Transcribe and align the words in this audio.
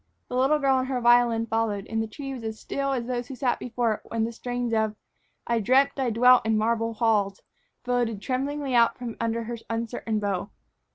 The 0.29 0.35
little 0.35 0.57
girl 0.57 0.79
and 0.79 0.87
her 0.87 0.99
violin 0.99 1.45
followed, 1.45 1.85
and 1.85 2.01
the 2.01 2.07
tree 2.07 2.33
was 2.33 2.43
as 2.43 2.59
still 2.59 2.91
as 2.91 3.05
those 3.05 3.27
who 3.27 3.35
sat 3.35 3.59
before 3.59 3.93
it 3.93 4.01
while 4.05 4.23
the 4.23 4.31
strains 4.31 4.73
of 4.73 4.95
"I 5.45 5.59
Dreamt 5.59 5.91
I 5.99 6.09
Dwelt 6.09 6.43
in 6.43 6.57
Marble 6.57 6.95
Halls" 6.95 7.39
floated 7.83 8.19
tremblingly 8.19 8.73
out 8.73 8.97
from 8.97 9.15
under 9.21 9.43
her 9.43 9.57
uncertain 9.69 10.17
bow. 10.19 10.49